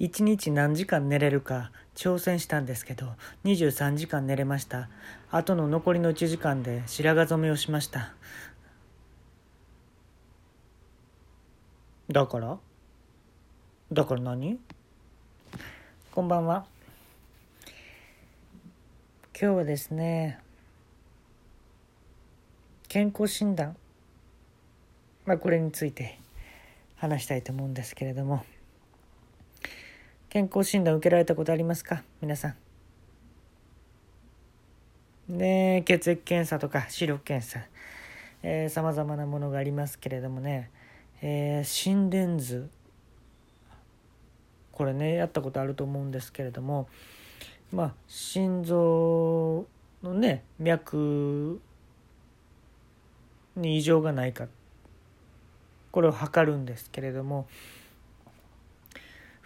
[0.00, 3.12] 1日何時間寝れるか挑戦したんですけど
[3.44, 4.88] 23時間寝れました。
[5.30, 8.12] あとの残りの1時間で白髪染めをしました。
[12.10, 12.58] だから？
[13.92, 14.58] だから何？
[16.12, 16.66] こんばんは。
[19.40, 20.40] 今日はですね
[22.88, 23.76] 健康診断。
[25.24, 26.18] まあこれについて
[26.96, 28.44] 話したいと思うんですけれども。
[30.34, 32.02] 健康診断受けられたことありますか？
[32.20, 32.56] 皆さん。
[35.28, 37.60] ね血液検査とか視力検査。
[38.68, 40.72] さまざまなものがありますけれどもね、
[41.22, 42.68] えー、心電図。
[44.72, 46.88] これねやったことあると思うんですけれども。
[47.72, 49.66] まあ心臓
[50.02, 51.60] のね脈
[53.54, 54.48] に異常がないか。
[55.92, 57.46] これを測るんですけれども。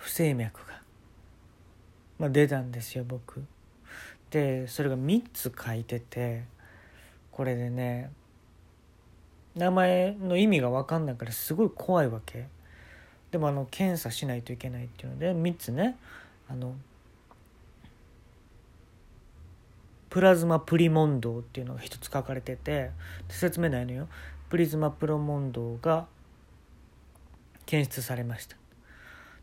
[0.00, 0.77] 不整脈が、
[2.18, 3.44] まあ、出たんですよ僕。
[4.30, 6.44] でそれが3つ書いてて
[7.32, 8.10] これでね
[9.54, 12.46] 名前の意味が分かんないからすごい怖いわけ。
[13.30, 15.96] でもあの検査しないといけないっていうので3つね
[16.48, 16.74] あの
[20.10, 22.90] プラズマプリモンドっていうのが1つ書かれてて
[23.28, 24.08] 説明ないのよ。
[24.48, 26.06] プリズマプロモンドが
[27.66, 28.56] 検出されました。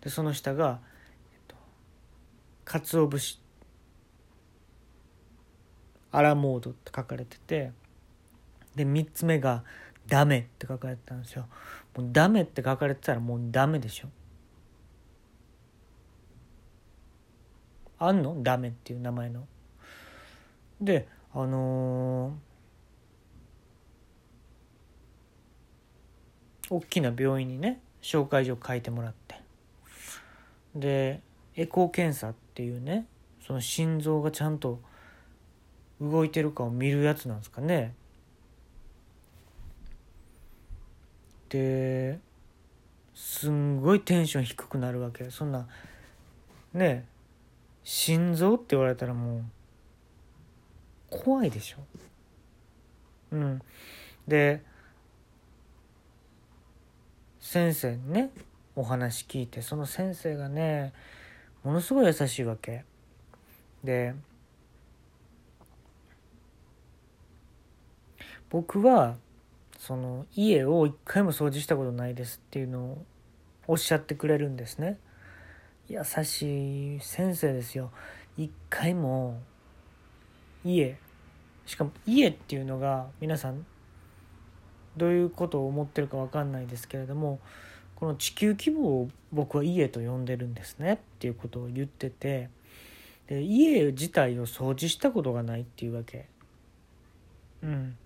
[0.00, 0.78] でその下が、
[2.80, 3.38] 鰹節。
[6.10, 7.72] アラモードって書かれてて。
[8.74, 9.64] で3つ目が
[10.08, 11.46] 「ダメ」って書かれてたんですよ。
[11.94, 14.08] もうダメって書かれてたらもうダメでしょ。
[17.98, 18.42] あんの？
[18.42, 19.46] ダメっていう名前の。
[20.80, 29.36] であのー、大きな病院にね紹介状書いてもらって。
[30.74, 31.20] で
[31.56, 33.06] エコー検査っていうね
[33.46, 34.80] その心臓がちゃんと
[36.00, 37.94] 動いてるかを見るやつなんですかね。
[41.48, 42.18] で
[43.14, 45.30] すんごいテンション低くなるわけ。
[45.30, 45.66] そんな
[46.72, 47.06] ね
[47.84, 49.44] 心臓って言われたらもう
[51.10, 51.78] 怖いでしょ。
[53.32, 53.62] うん。
[54.26, 54.62] で
[57.38, 58.30] 先生にね
[58.74, 60.92] お話聞いてその先生がね
[61.64, 62.84] ものすごい優しいわけ。
[63.84, 64.14] で
[68.50, 69.16] 僕は
[69.78, 73.04] その家を一回も掃除したことないですっていうのを
[73.66, 74.98] おっしゃってくれるんですね。
[75.88, 77.90] 優しい先生ですよ。
[78.36, 79.40] 一回も
[80.64, 80.96] 家
[81.66, 83.66] しかも家っていうのが皆さん
[84.96, 87.40] どういうことを思ってるか分かんないですけれども
[88.02, 92.50] この地球規模を僕は家と呼んでるんですねっていうことを言ってて
[93.28, 96.26] で家自体を掃除したことがないっていうわけ
[97.62, 97.96] うん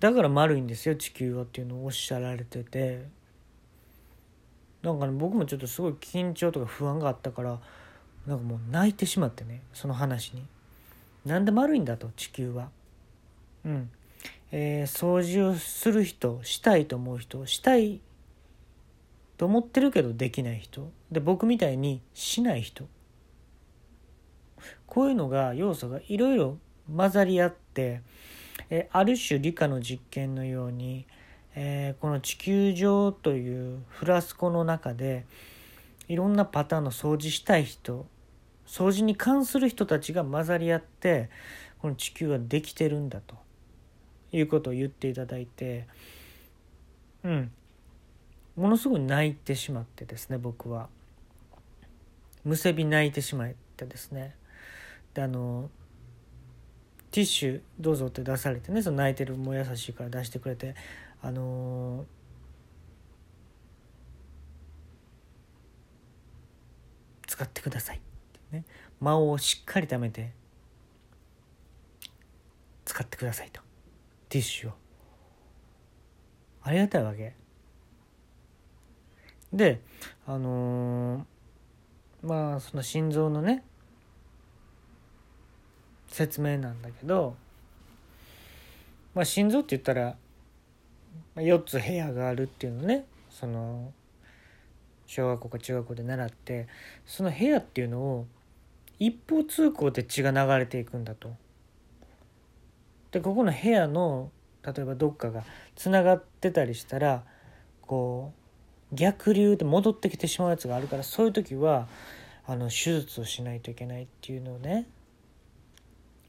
[0.00, 3.06] だから丸いんですよ地球はっていうのをおっしゃられてて
[4.82, 7.58] なんかね僕もちょっとすごい緊張とか不安があったから
[8.26, 10.44] なんかもう泣いてしまってねその話に。
[11.24, 12.68] なんで丸いんだと地球は。
[13.64, 13.90] うん。
[14.52, 18.00] えー、掃除をする人したいと思う人したい
[19.36, 20.90] と思ってるけどできない人。
[21.10, 22.86] で僕みたいにしない人。
[24.86, 26.58] こういうのが要素がいろいろ
[26.94, 28.02] 混ざり合って
[28.70, 31.06] えある種理科の実験のように、
[31.54, 35.26] えー、この地球上というフラスコの中で
[36.08, 38.06] いろんなパターンの掃除したい人
[38.66, 41.28] 掃除に関する人たちが混ざり合って
[41.80, 43.36] この地球はできてるんだと。
[44.32, 45.86] いうことを言っていただいて
[47.24, 47.50] うん。
[48.56, 50.88] ものすごい泣いてしまってですね僕は。
[52.44, 54.34] むせび泣いてしまってですね。
[55.14, 55.70] であの
[57.10, 60.76] ティッシュどうぞって出されてねその泣いてるも優しいから出してくれて
[61.22, 62.04] あのー、
[67.26, 68.00] 使ってくださいっ
[68.50, 68.64] てね。
[69.00, 70.32] 間をしっかりためて
[72.84, 73.69] 使ってくださいと。
[74.30, 74.72] ティッシュを
[76.62, 77.34] ありがたいわけ
[79.52, 79.80] で
[80.26, 83.64] あのー、まあその心臓のね
[86.06, 87.34] 説明なんだけど、
[89.14, 90.16] まあ、心臓って言ったら
[91.36, 93.92] 4つ部屋があるっていうのねその
[95.06, 96.68] 小学校か中学校で習って
[97.04, 98.26] その部屋っていうのを
[99.00, 101.34] 一方通行で血が流れていくんだと。
[103.12, 104.30] でここの部屋の
[104.64, 107.24] 例えばどっかがつながってたりしたら
[107.82, 108.32] こ
[108.92, 111.88] う逆流で戻ってきてしまうやつがあるからそういう時は
[112.46, 114.86] あの手術をしないといけないっていうのをね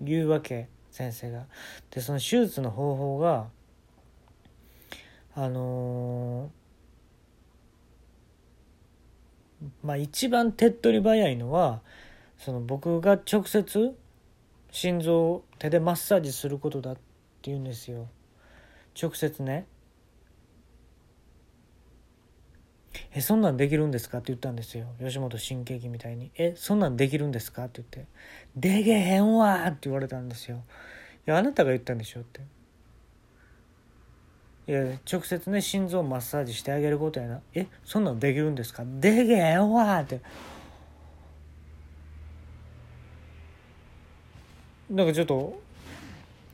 [0.00, 1.44] 言うわけ先生が。
[1.90, 3.46] でその手術の方法が
[5.34, 11.80] あのー、まあ一番手っ取り早いのは
[12.38, 13.96] その僕が直接
[14.70, 17.00] 心臓を手でマッサージすることだって
[17.44, 18.08] 言うんですよ
[19.00, 19.66] 直接ね
[23.14, 28.10] 「えそんなんできるんですか?」って言ったんですよ吉本新喜劇みたいに「えそんなんできるんですか?」って言って
[28.56, 30.62] 「でけへんわ!」って言われたんですよ
[31.26, 32.40] 「いやあなたが言ったんでしょ」って
[34.66, 40.20] いや直接ね心臓マッサージしてあげることやな「えそんなんできるんですか?」「でけへんわ!」って
[44.90, 45.60] なんかちょっと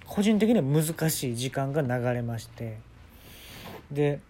[0.06, 2.78] 個人的には難しい時間が流れまして。
[3.90, 4.20] で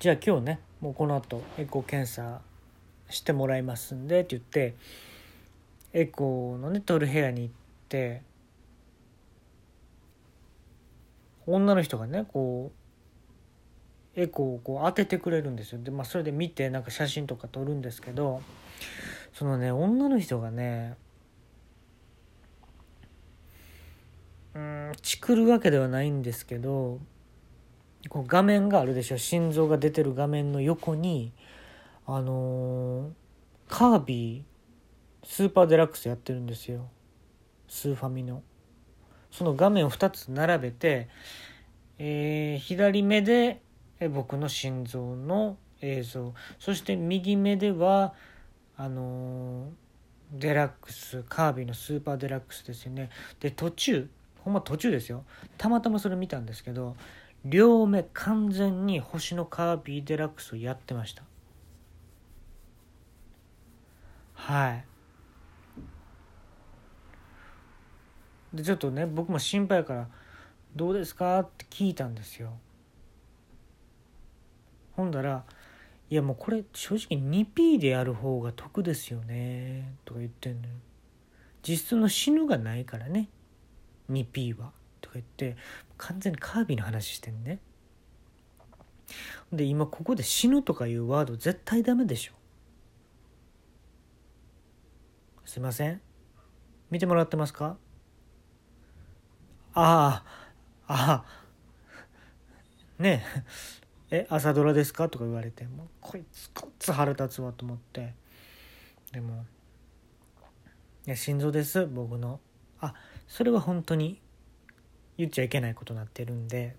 [0.00, 2.40] じゃあ今日ねもうこの後エコー検査
[3.10, 4.74] してもらいますんでって言って
[5.92, 7.54] エコーのね取る部屋に行っ
[7.88, 8.22] て
[11.46, 12.72] 女の人がねこ
[14.16, 15.80] うエコーをこう当ててくれるんですよ。
[15.82, 18.42] で、まあ、それで見てなんか写真とか撮るんですけど
[19.32, 20.96] そのね女の人がね
[24.54, 24.58] う
[24.90, 27.00] んチクるわけではないんですけど
[28.08, 29.18] こう画面があるでしょ。
[29.18, 31.32] 心臓が出てる画面の横に
[32.06, 33.12] あのー、
[33.68, 34.42] カービィ
[35.26, 36.88] スーパーデラックスやってるんですよ。
[37.68, 38.42] スーファミの。
[39.30, 41.08] その画面を2つ並べて、
[41.98, 43.60] えー、左目で
[44.10, 46.34] 僕の心臓の映像。
[46.58, 48.14] そして右目では
[48.76, 53.10] あのー、デラックスカービィのスーパーデラックスですよね。
[53.40, 54.08] で途中
[54.44, 55.24] ほんま途中ですよ。
[55.56, 56.96] たまたまそれ見たんですけど
[57.44, 61.22] 両目完全に星のカービィデラックスをやってました。
[64.34, 64.84] はい。
[68.54, 70.08] でちょっとね僕も心配やから
[70.74, 72.58] 「どうですか?」って聞いたんですよ。
[74.96, 75.44] ほんだら
[76.10, 80.74] 「いやもうこれ正直 2P でやる方が得ですよね」とか言ってんのよ。
[81.62, 83.28] 実質の死ぬがないからね。
[84.10, 85.56] 2P はとか言って
[85.96, 87.60] 完全にカービィの話してんね。
[89.52, 92.32] で今ここで死ぬとかいうワード絶対ダメでしょ。
[95.44, 96.00] すいません。
[96.90, 97.76] 見てもらってますか？
[99.74, 100.22] あ
[100.86, 101.24] あああ
[103.02, 103.24] ね
[104.10, 104.18] え。
[104.22, 105.08] え朝ドラですか？
[105.08, 108.14] とか言われてもうこいつこっつ腹立つわと思って。
[109.12, 109.44] でも
[111.06, 112.40] 「いや心臓です僕の。
[112.80, 112.94] あ
[113.28, 114.20] それは本当に
[115.16, 116.74] 言っちゃいけないことになってるんで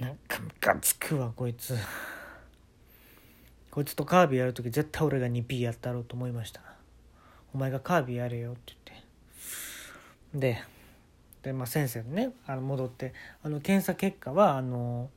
[0.00, 1.74] なんかムカつくわこいつ。
[3.70, 6.60] こいつとカービィやる時絶対俺が 2P やったろうと思いました。
[7.54, 8.74] お前がカービィやれよって
[10.32, 10.56] 言って。
[10.56, 10.62] で
[11.42, 15.10] で、まあ、先生ねあの戻ってあの検査結果はあの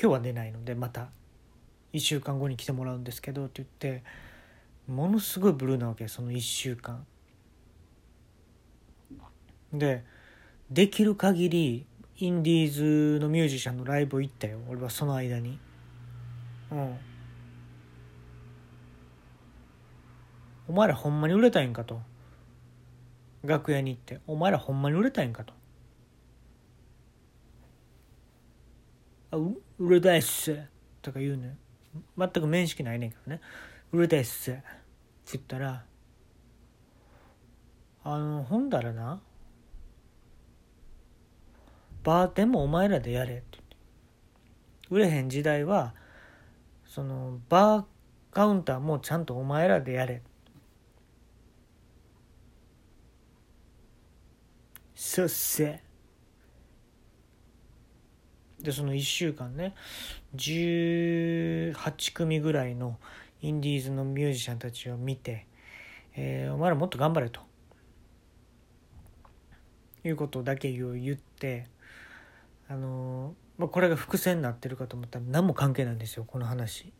[0.00, 1.08] 今日は出ないのでまた
[1.92, 4.04] 1週間後に来てもらうんですけどって言って
[4.86, 7.04] ものすごいブルーなわけその1週間。
[9.72, 10.04] で
[10.70, 11.86] できる限り
[12.18, 14.58] インディーズのミュージシャンのライブ行ったよ。
[14.68, 15.58] 俺はその間に。
[16.70, 16.98] うん。
[20.68, 22.00] お前らほんまに売れたいんかと。
[23.44, 24.20] 楽屋に行って。
[24.26, 25.52] お前らほんまに売れたいんかと。
[29.30, 29.36] あ
[29.78, 30.58] 売れたいっす。
[31.02, 31.56] とか言うね
[32.18, 33.40] 全く面識ないねんけどね。
[33.92, 34.50] 売れたいっす。
[34.50, 34.62] って
[35.32, 35.84] 言ったら
[38.04, 39.20] あのほんだらな
[42.06, 43.76] バーテンもお前らでやれってって。
[44.90, 45.92] 売れへん時代は
[46.86, 47.84] そのバー
[48.30, 50.22] カウンターもちゃんとお前らでやれ。
[54.94, 55.82] そっせ。
[58.62, 59.74] でその1週間ね
[60.36, 62.98] 18組ぐらいの
[63.42, 65.48] インディーズのミュージシャンたちを見て、
[66.14, 67.40] えー、お前らもっと頑張れと。
[70.04, 71.66] いうことだけを言って
[72.68, 76.92] あのまあ、これが伏線になってるかと思ったら何も関係ないんですよこの話。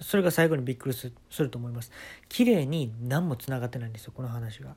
[0.00, 1.90] それが最後にびっくりすると思います。
[2.28, 4.74] 綺麗に何もつながってないんですよこの話が。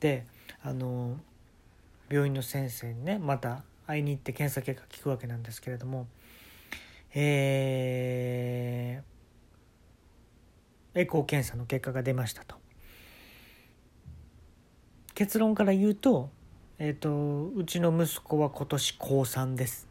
[0.00, 0.26] で
[0.62, 1.20] あの
[2.08, 6.08] 病院の先生にねまた会いに行って検査結果聞くわけなんですけれども
[7.14, 12.56] えー、エコー検査の結果が出ましたと。
[15.14, 16.30] 結論から言うと
[16.84, 19.86] えっ、ー、とうちの息子は今年高3です。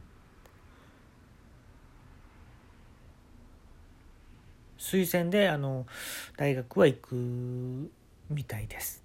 [4.77, 5.85] 推薦であの
[6.35, 7.15] 大学は行く
[8.29, 9.01] みたいです。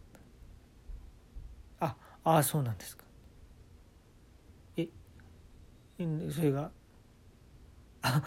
[1.78, 3.05] ああそうなんですか。
[4.76, 4.88] え
[6.35, 6.73] それが？
[8.02, 8.21] あ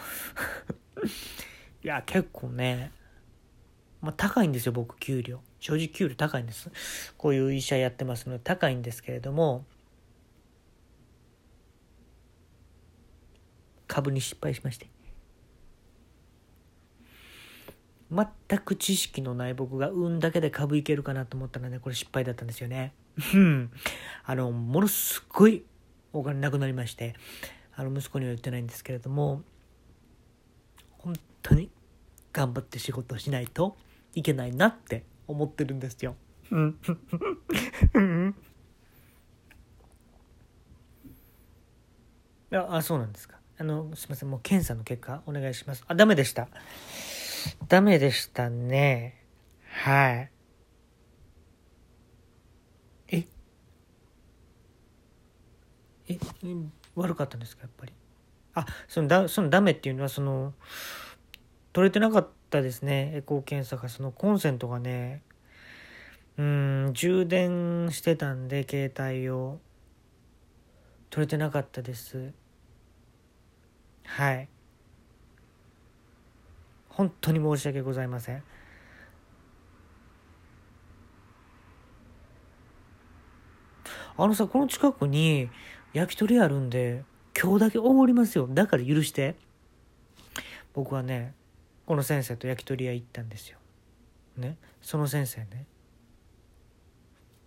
[1.84, 2.94] いや結構ね
[4.02, 5.42] まあ高いんですよ僕給料。
[5.60, 6.70] 正直給料高いんです。
[7.18, 9.66] こういう医者やってますので高いんですけれども
[13.88, 14.90] 株に失敗しまして。
[18.12, 22.94] 全く知識のない僕が運だけで株いけるかなと思ったらねこれ失敗だったんですよね。
[24.26, 25.64] あのものすごい
[26.12, 27.16] お金なくなりまして
[27.76, 29.44] あの息子には言ってないんですけれども
[30.98, 31.70] 本当に
[32.34, 33.78] 頑張って仕事をしないと
[34.14, 36.16] いけないなって思ってるんですよ。
[42.52, 43.38] ああそうなんですか。
[43.60, 45.84] あのすみませんもう検査の結果お願いします。
[45.88, 46.48] あダメでした。
[47.68, 49.24] ダメでしたね。
[49.84, 50.32] はい。
[53.10, 53.26] え？
[56.08, 56.18] え
[56.96, 57.94] 悪かったんですかやっぱり？
[58.56, 60.54] あそのだそのダメっていうのはその
[61.72, 63.12] 取れてなかったですね。
[63.16, 65.22] エコー検査がそのコンセントがね。
[66.38, 69.60] うん充電してたんで携帯を。
[71.10, 72.32] 取れてなかったです。
[74.06, 74.48] はい。
[76.90, 78.44] 本当に申し訳ございません。
[84.18, 85.50] あのさこの近くに
[85.94, 87.06] 焼き鳥あるんで
[87.42, 88.48] 今日だけおごりますよ。
[88.50, 89.36] だから許して。
[90.74, 91.34] 僕はね
[91.90, 93.58] この先生と焼き鳥屋行ったんですよ。
[94.38, 94.58] ね？
[94.80, 95.66] その先生ね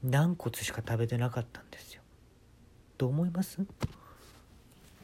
[0.02, 2.02] 軟骨しか食べてなかったんですよ。
[2.98, 3.60] どう思います？